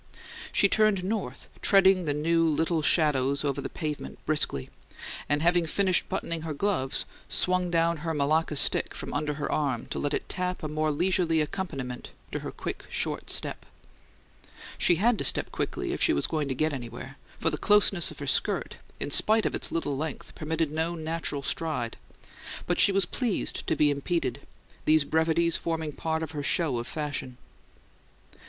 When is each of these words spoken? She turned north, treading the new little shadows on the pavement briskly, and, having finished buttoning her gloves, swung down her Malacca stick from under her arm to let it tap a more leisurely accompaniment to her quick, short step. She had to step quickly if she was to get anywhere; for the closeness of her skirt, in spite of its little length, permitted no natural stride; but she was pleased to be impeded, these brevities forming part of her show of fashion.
She 0.51 0.67
turned 0.67 1.03
north, 1.03 1.47
treading 1.61 2.05
the 2.05 2.13
new 2.15 2.49
little 2.49 2.81
shadows 2.81 3.45
on 3.45 3.53
the 3.53 3.69
pavement 3.69 4.17
briskly, 4.25 4.71
and, 5.29 5.43
having 5.43 5.67
finished 5.67 6.09
buttoning 6.09 6.41
her 6.41 6.55
gloves, 6.55 7.05
swung 7.29 7.69
down 7.69 7.97
her 7.97 8.11
Malacca 8.11 8.55
stick 8.55 8.95
from 8.95 9.13
under 9.13 9.35
her 9.35 9.51
arm 9.51 9.85
to 9.91 9.99
let 9.99 10.15
it 10.15 10.27
tap 10.27 10.63
a 10.63 10.67
more 10.67 10.89
leisurely 10.89 11.39
accompaniment 11.39 12.09
to 12.31 12.39
her 12.39 12.49
quick, 12.51 12.85
short 12.89 13.29
step. 13.29 13.63
She 14.79 14.95
had 14.95 15.19
to 15.19 15.23
step 15.23 15.51
quickly 15.51 15.93
if 15.93 16.01
she 16.01 16.13
was 16.13 16.25
to 16.25 16.55
get 16.55 16.73
anywhere; 16.73 17.17
for 17.39 17.51
the 17.51 17.57
closeness 17.59 18.09
of 18.09 18.17
her 18.17 18.25
skirt, 18.25 18.77
in 18.99 19.11
spite 19.11 19.45
of 19.45 19.53
its 19.53 19.71
little 19.71 19.95
length, 19.95 20.33
permitted 20.33 20.71
no 20.71 20.95
natural 20.95 21.43
stride; 21.43 21.97
but 22.65 22.79
she 22.79 22.91
was 22.91 23.05
pleased 23.05 23.67
to 23.67 23.75
be 23.75 23.91
impeded, 23.91 24.47
these 24.85 25.03
brevities 25.03 25.57
forming 25.57 25.91
part 25.91 26.23
of 26.23 26.31
her 26.31 26.41
show 26.41 26.79
of 26.79 26.87
fashion. 26.87 27.37